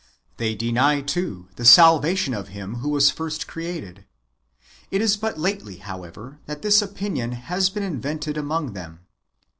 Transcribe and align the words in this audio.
They 0.37 0.55
deny, 0.55 1.01
too, 1.01 1.47
the 1.57 1.63
salvation 1.63 2.33
of 2.33 2.47
him 2.47 2.77
who 2.77 2.89
was 2.89 3.11
first 3.11 3.45
created. 3.45 4.03
It 4.89 4.99
is 4.99 5.15
but 5.15 5.37
lately, 5.37 5.77
however, 5.77 6.39
that 6.47 6.63
this 6.63 6.81
opinion 6.81 7.33
has 7.33 7.69
been 7.69 7.83
invented 7.83 8.35
among 8.35 8.73
them. 8.73 9.01